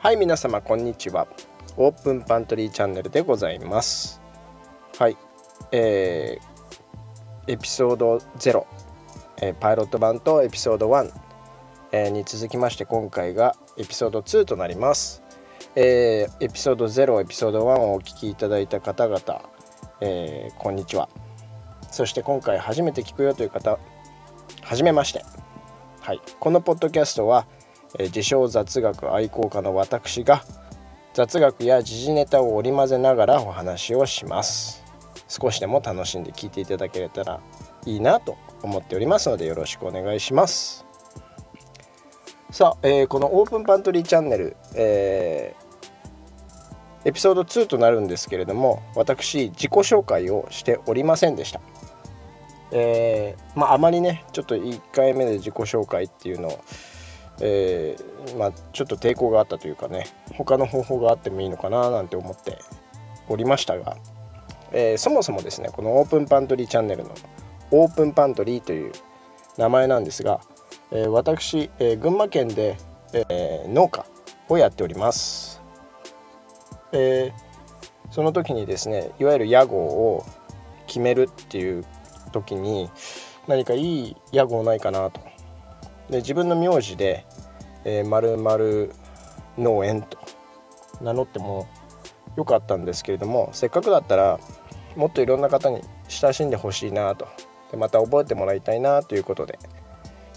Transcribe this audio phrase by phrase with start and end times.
[0.00, 1.26] はい皆様こんにちは。
[1.76, 4.22] オープンパントリーチャンネルでございます。
[4.96, 5.16] はい
[5.72, 8.64] えー、エピソード0、
[9.42, 11.12] えー、パイロット版とエピソード1、
[11.90, 15.20] えー、に続きまして今回がエピソード2となります。
[15.74, 19.42] えー、エピソード0エピソード1をお聞きいただいた方々、
[20.00, 21.08] えー、こんにちは。
[21.90, 23.80] そして今回初めて聞くよという方
[24.62, 25.24] はじめまして。
[26.02, 27.48] はいこのポッドキャストは
[27.98, 30.44] 自称雑学愛好家の私が
[31.14, 34.84] 雑学や時事ネタを織り交ぜながらお話をします。
[35.28, 37.40] 少しでも楽しんで聞いていただけたら
[37.84, 40.86] いいなと思っておりますのでよろしくお願いします。
[42.50, 51.60] さあ、えー、このオープンパントリーチャンネル、えー、エピソード2となるんですけれども私自己紹介をしておりませんでした。
[52.70, 56.60] えー、まああまりねちょっと1回目で自己紹介っていうのを
[57.40, 62.58] えー、まあ、ちょっと抵抗があったというかね他の方法があってもいいのかななんて思って
[63.28, 63.96] おりましたが、
[64.72, 67.14] えー、そもそもですねこのオープンパントリーチャンネルの
[67.70, 68.92] オープンパントリーという
[69.56, 70.40] 名前なんですが、
[70.90, 72.76] えー、私、え群馬県で、
[73.12, 74.06] え農家
[74.48, 75.60] をやっております、
[76.92, 77.32] え
[78.12, 80.24] その時にですねいわゆる屋号を
[80.86, 81.84] 決めるっていう
[82.32, 82.88] 時に
[83.48, 85.20] 何かいい屋号ないかなと。
[86.08, 87.26] で自分の名字で
[87.84, 88.92] 「えー、〇〇
[89.58, 90.18] 農園」と
[91.00, 91.66] 名乗っても
[92.36, 94.38] よかったんですけれどもせっかくだったら
[94.96, 97.28] もっといろんな方に親しんでほしいなと。
[97.70, 99.58] でまた覚えてもらいたいなということで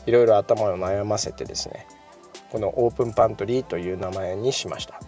[0.06, 1.88] いろいろ頭を悩ませてですね
[2.52, 5.00] このオープンパントリーという名前にしました。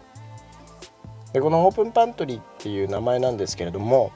[1.34, 4.12] でこのオープンパントリーっていう名前なんですけれども、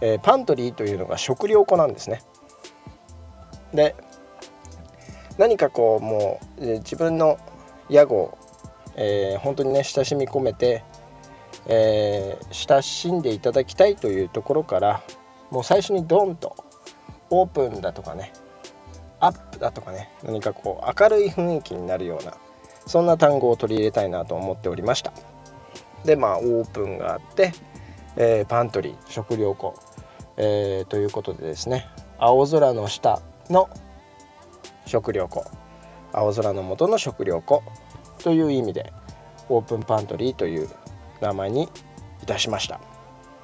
[0.00, 2.20] えー、パントリーというのが食料庫なんですね。
[3.72, 3.96] で
[5.38, 7.38] 何かこうもう自分の
[7.88, 8.38] 屋号、
[8.96, 10.84] えー、本当にね親しみ込めて、
[11.66, 15.02] えー、親しんでいただきたいというところから
[15.50, 16.56] もう最初にドンと
[17.30, 18.32] オープンだとかね
[19.20, 22.36] アップだとかね何かこう明るい雰囲気になるような
[22.86, 25.12] そんな単語を取り入れたいなと思っておりました。
[26.04, 27.52] でまあオープンがあって、
[28.16, 29.74] えー、パントリー食料庫、
[30.36, 31.88] えー、ということでですね
[32.18, 33.70] 青空の下の
[34.86, 35.44] 食料庫。
[36.12, 37.62] 青空の下の食料庫。
[38.22, 38.92] という意味で
[39.48, 40.68] オープンパントリーという
[41.20, 41.68] 名前に
[42.22, 42.80] いたしました。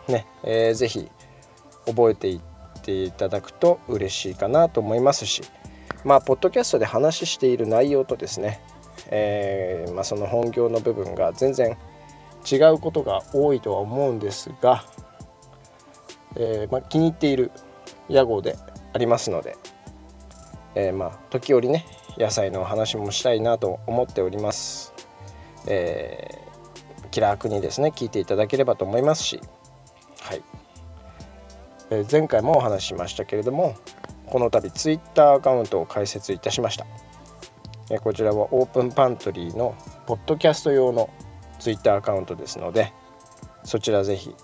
[0.09, 1.11] ね、えー、ぜひ
[1.87, 5.43] 覚えていっていただくと嬉しいかなと思いますし。
[6.05, 8.63] まあポッドキャストで話している内容とですね、
[9.11, 11.77] えー、まあ、その本業の部分が全然
[12.51, 14.85] 違うことが多いとは思うんですが、
[16.37, 17.51] えー、まあ、気に入っている
[18.09, 18.57] 屋号で
[18.93, 19.57] ありますので
[20.75, 21.87] えー、まあ時折ね
[22.17, 24.93] 野菜の話もしたいなと思っております、
[25.67, 29.41] えー、気楽にですね聞いていただければと思いますし。
[30.23, 30.43] はい、
[31.91, 33.75] えー、前回もお話ししましたけれども
[34.27, 36.87] この度 Twitter アカウントを開設いたしました、
[37.91, 39.75] えー、こちらはオープンパントリーの
[40.07, 41.11] ポッドキャスト用の
[41.59, 42.93] Twitter アカウントですので
[43.65, 44.35] そちらぜひ、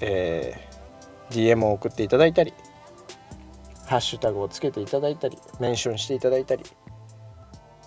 [0.00, 2.52] えー、DM を送っていただいたり
[3.90, 6.62] ハッシュタグをつけていただいたりメンションしていただいたり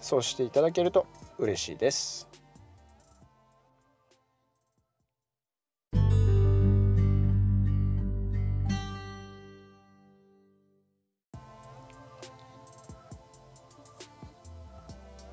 [0.02, 1.08] そうしていただけると
[1.40, 2.28] 嬉しいです。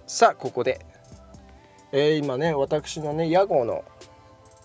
[0.06, 0.86] さあここで、
[1.90, 3.84] えー、今ね私のね屋号の、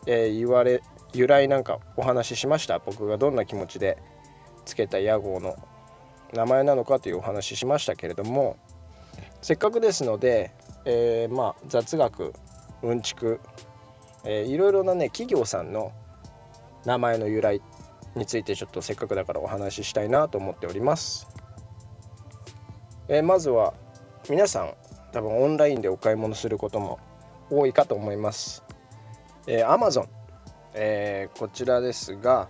[0.05, 0.83] えー、言われ
[1.13, 2.77] 由来なんかお話ししました。
[2.77, 3.97] 僕がどんな気持ちで
[4.66, 5.55] つけた屋号の
[6.34, 8.58] 名前なのかというお話ししましたけれども
[9.41, 10.52] せっかくですので、
[10.86, 12.34] えー、まあ雑学
[12.81, 13.40] うんちく、
[14.24, 15.91] えー、いろいろなね企業さんの
[16.85, 17.62] 名前の由来
[18.16, 21.28] についてちょっとせっかくだからお話ししたいなと思っております。
[23.08, 23.74] えー、まずは
[24.30, 24.74] 皆さん
[25.12, 26.99] 多分オンラインでお買い物することも
[27.49, 28.64] 多いかと思います。
[29.47, 30.08] えー、Amazon、
[30.73, 32.49] えー、こちらですが、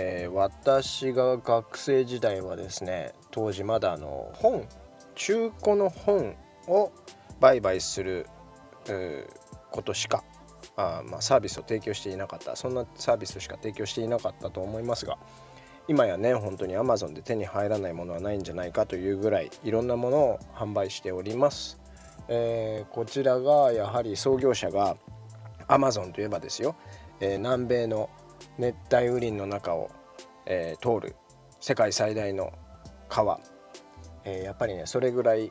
[0.00, 4.64] えー、私が学生時代はですね当時まだあの本
[5.16, 6.36] 中古の本
[6.68, 6.92] を
[7.40, 8.26] 売買する
[9.72, 10.22] ことしか
[10.76, 12.54] あまあ、サービスを提供していなかった。
[12.54, 15.18] そんなサービスしか提供していなかったと思いますが
[15.88, 21.80] 今やね本当に Amazon で手に入らないものはないんじゃないかというぐらいいろんなものを販売しております、
[22.28, 24.96] えー、こちらがやはり創業者が
[25.66, 26.76] Amazon といえばですよ、
[27.18, 28.08] えー、南米の
[28.58, 29.90] 熱帯雨林の中を、
[30.46, 31.16] えー、通る
[31.60, 32.52] 世界最大の
[33.08, 33.40] 川、
[34.24, 35.50] えー、やっぱりねそれぐらい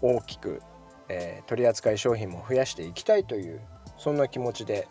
[0.00, 0.62] 大きく、
[1.08, 3.60] えー、取扱い商品も増やしていきたいという
[3.96, 4.88] そんな気持ちで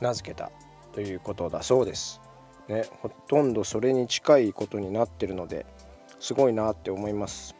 [0.00, 0.50] 名付けた
[0.92, 2.20] ということだそうです。
[2.68, 5.66] ね、ほとんどそれに近いことになってるので
[6.20, 7.56] すごいなって思います。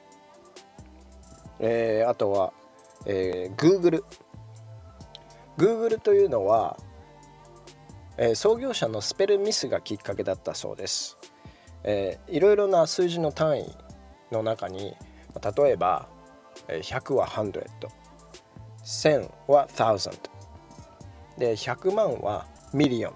[1.59, 2.53] えー、あとは、
[3.07, 4.05] えー、Google。
[5.57, 6.79] Google というのは、
[8.23, 11.17] えー、創業者のスペルミスがきっかけだったそうです。
[11.85, 13.77] えー、いろいろな数字の単位
[14.31, 14.95] の中に
[15.57, 16.07] 例えば
[16.69, 17.67] 100は100
[18.85, 20.19] 1000は1000
[21.39, 23.15] で100万はミリオン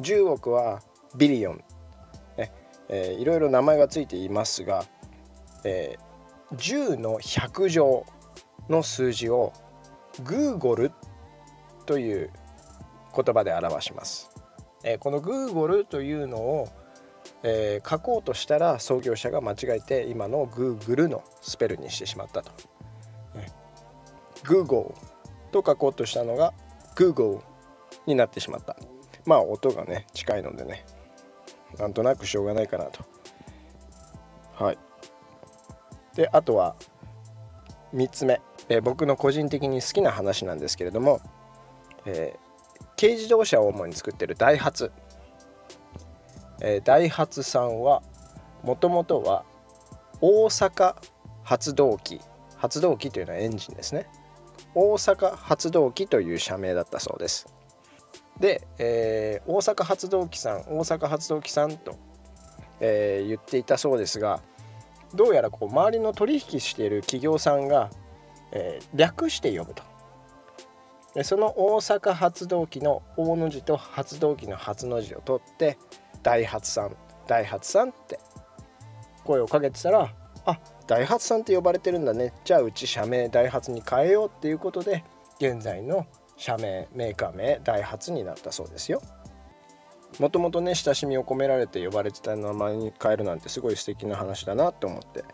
[0.00, 0.80] 10億は
[1.16, 1.62] ビリオン、
[2.38, 2.52] ね
[2.88, 4.84] えー、いろいろ名前がついていますが、
[5.64, 8.06] えー、10の100乗
[8.70, 9.52] の数字を
[10.24, 10.90] グーゴル
[11.84, 12.30] という
[13.14, 14.30] 言葉で表します。
[14.82, 16.68] えー、このグーゴルというのを、
[17.42, 22.52] えー、書こうとしたら創業者が間違えて今のグーグルのスペルにしてしまったと。
[24.44, 26.54] グーゴーと書こうとしたのが
[26.94, 27.42] グーゴー
[28.06, 28.76] になってしまった。
[29.26, 30.84] まあ音がね近いのでね
[31.78, 33.04] なんとなくしょうがないかなと
[34.54, 34.78] はい
[36.14, 36.74] であとは
[37.94, 41.20] 3つ目、えー、僕の個人的に好きな話なんですけれども、
[42.06, 42.49] えー、
[43.00, 44.92] 軽自動車を主に作ってるダイハツ、
[46.60, 48.02] え、ダイハツさんは
[48.62, 49.46] もともとは
[50.20, 50.96] 大阪
[51.42, 52.20] 発動機。
[52.56, 54.06] 発動機というのはエンジンですね。
[54.74, 57.46] 大阪発動機という社名だったそうです。
[58.38, 61.96] で、えー、大阪発動機さん大阪発動機さんと、
[62.80, 64.40] えー、言っていたそうですが
[65.14, 67.90] どうやらこう周りの取引している企業さんが、
[68.52, 69.89] えー、略して呼ぶと。
[71.14, 75.76] でその大阪発動機の大の字と発動機の発の字を取って
[76.22, 76.96] ダイハツさん
[77.26, 78.18] ダイハツさんって
[79.24, 80.14] 声をかけてたら
[80.46, 82.32] あダイハツさんって呼ばれてるんだね。
[82.44, 85.04] じゃあうち社名ダイハツに変えようっていうことで
[85.38, 89.02] 現在の社名メーカー名ダイハツになったそうですよ。
[90.18, 95.24] もともとね親しみを込められて呼ばれてた名前に変えるなんてすごい素敵な話だなと思って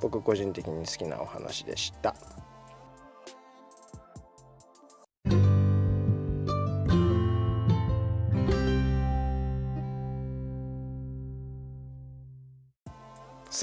[0.00, 2.16] 僕個人的に好きなお話でした。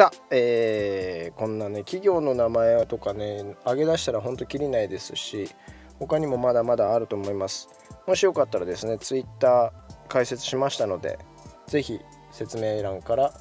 [0.02, 5.48] さあ、えー、こんなね企業の名前とかね上げ出したらほんときりないですし
[6.00, 7.70] 他にもまだまだあると思います。
[8.08, 9.72] もしよかったらですね Twitter
[10.10, 11.20] 解説しましたので
[11.68, 12.00] 是非
[12.32, 13.32] 説明欄から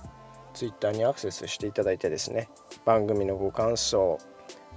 [0.52, 2.50] Twitter にアクセスしていただいてですね
[2.84, 4.18] 番組のご感想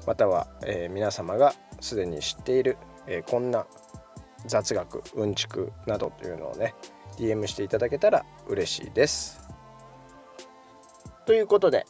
[0.07, 2.77] または、えー、皆様がすでに知っている、
[3.07, 3.65] えー、こんな
[4.45, 6.75] 雑学うんちくなどというのをね
[7.17, 9.42] DM していただけたら嬉しいです。
[11.25, 11.85] ということで、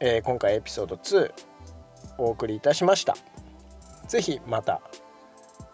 [0.00, 1.32] えー、今回エピソード2
[2.18, 3.16] お送りいたしました
[4.08, 4.80] 是非また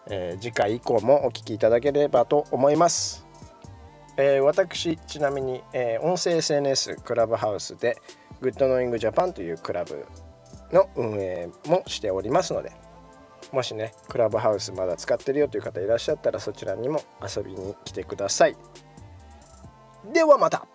[0.07, 3.25] えー、次回以降もお聴きいただければと思います。
[4.17, 7.97] えー、私ちなみに、えー、音声 SNS クラブハウスで
[8.41, 10.05] GoodKnowing Japan というクラブ
[10.71, 12.71] の運営もしておりますので
[13.51, 18.55] もしねクラブハウスまだ使ってるよという方いらっしゃったらそちらにも遊びに来てください。
[20.11, 20.67] ではまた